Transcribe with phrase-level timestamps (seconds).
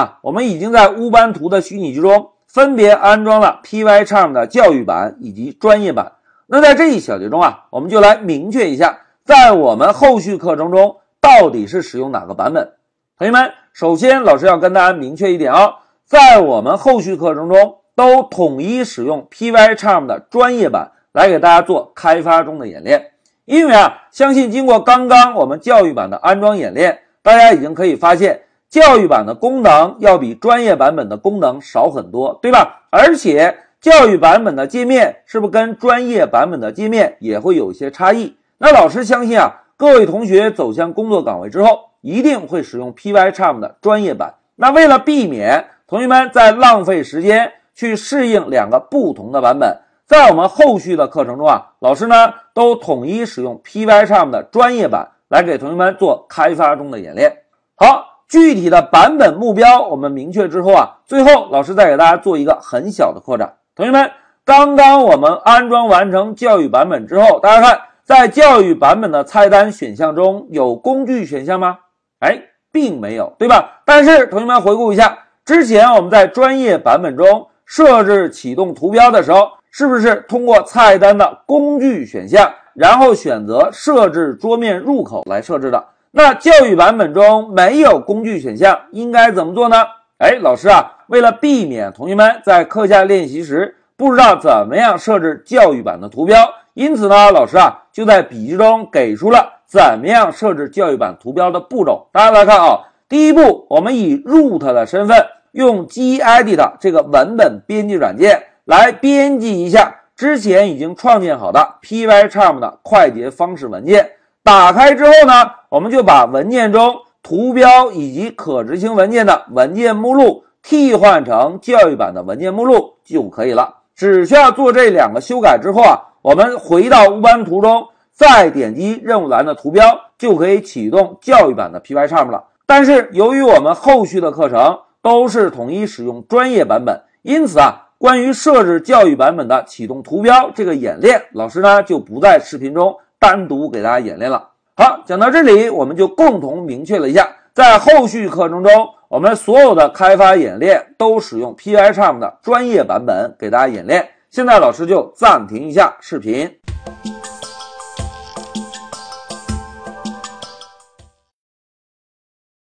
[0.00, 6.12] 啊，我们已经在乌班图的虚拟机中分别安装了 Pycharm 的教育版以及专业版。
[6.46, 12.72] 那在这一小节中啊，我们就来明确一下，在我们后续课程中到底是使用哪个版本。
[13.18, 15.74] 同学们，首先老师要跟大家明确一点啊，
[16.06, 23.10] 在我们后续课程中都统一使用 Pycharm 的专业版来给大家做开发中的演练。
[23.44, 32.82] 因为啊，相信经过刚刚我们教育版的安装演练，大家已经可以发现，教育版的功能要比专业版本的功能少很多，对吧？
[32.90, 33.58] 而且。
[33.80, 38.36] 教育版本的界面是不是跟专业版本的界面也会有一些差异？
[38.58, 44.34] 那老师相信啊，各位同学走向工作岗位之后，一定会使用 Pycharm 的专业版。
[44.56, 57.34] 那为了避免同学们在浪费时间去适应两个不同的版本，在我们后续的课程中啊，老师呢都统一使用 Pycharm 的专业版来给同学们做开发中的演练。
[57.76, 58.09] 好。
[58.30, 63.56] 具体的版本目标我们明确之后啊，最后老师再给大家做一个很小的扩展。
[63.74, 64.08] 同学们，
[64.44, 71.78] 刚刚我们安装完成教育版本之后，大家看，在教育版本的菜单选项中有工具选项吗？
[72.20, 73.80] 哎，并没有，对吧？
[73.84, 85.84] 但是同学们回顾一下，之前我们在专业版本中设置启动图标的时候，是不是通过菜单的工具选项，然后选择设置桌面入口来设置的？
[86.12, 89.76] 那教育版本中没有工具选项，应该怎么做呢？
[90.18, 96.36] 哎，老师啊，为了避免同学们在课下练习时不知道怎么样设置教育版的图标，
[96.74, 102.08] 因此呢，老师啊就在笔记中给出了怎么样设置教育版图标的步骤。
[102.12, 105.16] 大家来看啊，第一步，我们以 root 的身份
[105.52, 114.10] 用 gedit 这个文本编辑软件来编辑一下之前已经创建好的 Pycharm 的快捷方式文件。
[114.42, 116.96] 打开之后呢，我们就把文件中。
[117.22, 123.74] 图标以及可执行文件的文件目录替换成教育版的文件目录就可以了。
[123.94, 129.82] 只需要做这两个修改之后啊，我们回到乌班图中，再点击任务栏的图标，
[130.16, 132.42] 就可以启动教育版的 Pycharm 了。
[132.64, 144.49] 但是由于我们后续的课程都是统一使用专业版本，因此啊，关于设置教育版本的启动图标这个演练，老师呢就不在视频中单独给大家演练了。
[144.80, 148.72] 好，讲到这里，我们就共同明确了一下，在后续课程中，
[149.08, 154.08] 我们所有的开发演练都使用 Pycharm 的专业版本给大家演练。
[154.30, 156.50] 现在老师就暂停一下视频。